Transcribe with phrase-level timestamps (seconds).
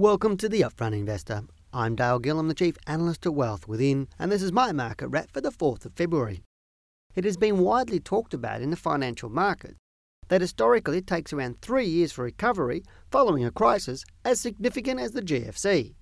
[0.00, 1.42] Welcome to the Upfront Investor.
[1.74, 5.30] I'm Dale Gillham, the Chief Analyst at Wealth Within, and this is my market wrap
[5.30, 6.42] for the 4th of February.
[7.14, 9.76] It has been widely talked about in the financial market
[10.28, 15.12] that historically it takes around three years for recovery following a crisis as significant as
[15.12, 15.92] the GFC.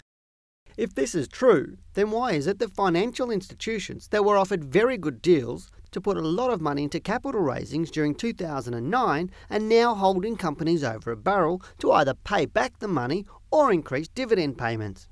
[0.76, 4.96] If this is true, then why is it that financial institutions that were offered very
[4.96, 9.96] good deals to put a lot of money into capital raisings during 2009 are now
[9.96, 15.08] holding companies over a barrel to either pay back the money or increase dividend payments?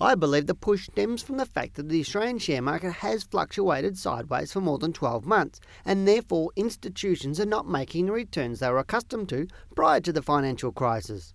[0.00, 3.96] I believe the push stems from the fact that the Australian share market has fluctuated
[3.96, 8.68] sideways for more than 12 months, and therefore institutions are not making the returns they
[8.68, 11.32] were accustomed to prior to the financial crisis.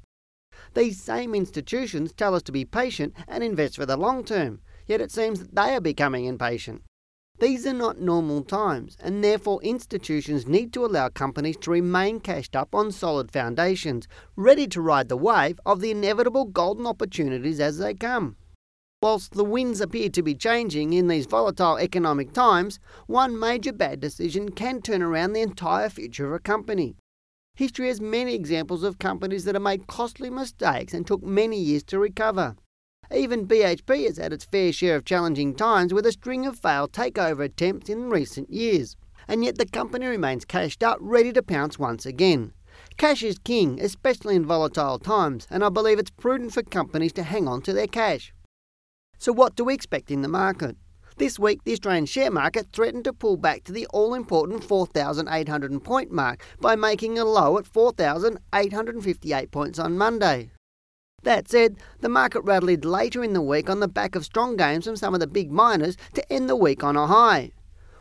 [0.74, 5.00] These same institutions tell us to be patient and invest for the long term, yet
[5.00, 6.84] it seems that they are becoming impatient.
[7.40, 12.54] These are not normal times, and therefore institutions need to allow companies to remain cashed
[12.54, 17.78] up on solid foundations, ready to ride the wave of the inevitable golden opportunities as
[17.78, 18.36] they come.
[19.02, 24.02] Whilst the winds appear to be changing in these volatile economic times, one major bad
[24.02, 26.98] decision can turn around the entire future of a company.
[27.56, 31.84] History has many examples of companies that have made costly mistakes and took many years
[31.84, 32.58] to recover.
[33.14, 36.92] Even BHP has had its fair share of challenging times with a string of failed
[36.92, 38.96] takeover attempts in recent years,
[39.28, 42.54] and yet the company remains cashed up, ready to pounce once again.
[42.98, 47.24] Cash is king, especially in volatile times, and I believe it's prudent for companies to
[47.24, 48.32] hang on to their cash.
[49.18, 50.78] So, what do we expect in the market?
[51.18, 55.84] This week, the Australian share market threatened to pull back to the all important 4,800
[55.84, 60.52] point mark by making a low at 4,858 points on Monday.
[61.24, 64.86] That said, the market rallied later in the week on the back of strong gains
[64.86, 67.52] from some of the big miners to end the week on a high.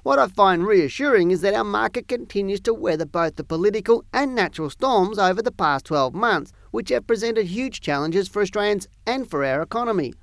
[0.04, 4.34] What I find reassuring is that our market continues to weather both the political and
[4.34, 9.28] natural storms over the past 12 months, which have presented huge challenges for Australians and
[9.28, 10.14] for our economy.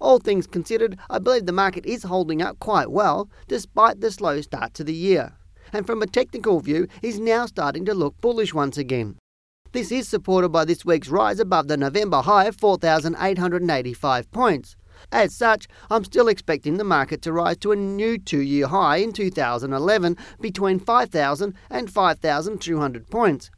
[0.00, 4.40] All things considered, I believe the market is holding up quite well despite the slow
[4.40, 5.32] start to the year,
[5.72, 9.16] and from a technical view is now starting to look bullish once again.
[9.72, 14.76] This is supported by this week's rise above the November high of 4,885 points.
[15.12, 18.96] As such, I'm still expecting the market to rise to a new two year high
[18.98, 23.50] in 2011 between 5,000 and 5,200 points.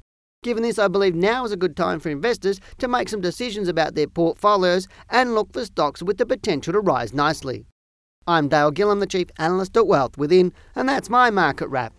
[0.42, 3.68] Given this, I believe now is a good time for investors to make some decisions
[3.68, 7.66] about their portfolios and look for stocks with the potential to rise nicely.
[8.26, 11.92] I'm Dale Gillham, the Chief Analyst at Wealth Within, and that's my market wrap.